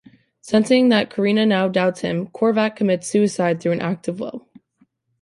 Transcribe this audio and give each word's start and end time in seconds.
Sensing 0.41 0.89
that 0.89 1.11
Carina 1.11 1.45
now 1.45 1.67
doubts 1.67 1.99
him, 2.01 2.25
Korvac 2.29 2.75
commits 2.75 3.05
suicide 3.05 3.61
through 3.61 3.73
an 3.73 3.81
act 3.81 4.07
of 4.07 4.19
will. 4.19 4.47